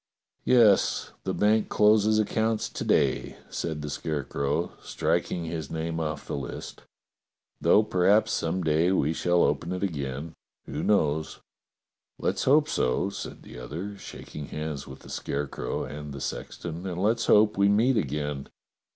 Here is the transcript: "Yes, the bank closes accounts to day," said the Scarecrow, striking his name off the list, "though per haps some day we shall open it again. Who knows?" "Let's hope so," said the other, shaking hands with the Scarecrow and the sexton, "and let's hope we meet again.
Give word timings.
"Yes, 0.45 1.11
the 1.25 1.33
bank 1.35 1.69
closes 1.69 2.17
accounts 2.17 2.69
to 2.69 2.83
day," 2.83 3.37
said 3.51 3.83
the 3.83 3.89
Scarecrow, 3.91 4.71
striking 4.81 5.45
his 5.45 5.69
name 5.69 5.99
off 5.99 6.25
the 6.25 6.35
list, 6.35 6.81
"though 7.61 7.83
per 7.83 8.09
haps 8.09 8.31
some 8.31 8.63
day 8.63 8.91
we 8.91 9.13
shall 9.13 9.43
open 9.43 9.71
it 9.71 9.83
again. 9.83 10.33
Who 10.65 10.81
knows?" 10.81 11.39
"Let's 12.17 12.45
hope 12.45 12.67
so," 12.67 13.11
said 13.11 13.43
the 13.43 13.59
other, 13.59 13.95
shaking 13.95 14.47
hands 14.47 14.87
with 14.87 15.01
the 15.01 15.09
Scarecrow 15.09 15.83
and 15.83 16.13
the 16.13 16.19
sexton, 16.19 16.87
"and 16.87 16.99
let's 16.99 17.27
hope 17.27 17.55
we 17.55 17.69
meet 17.69 17.95
again. 17.95 18.49